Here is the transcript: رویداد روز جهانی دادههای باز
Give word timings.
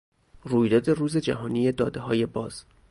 رویداد 0.43 0.89
روز 0.89 1.17
جهانی 1.17 1.71
دادههای 1.71 2.25
باز 2.25 2.65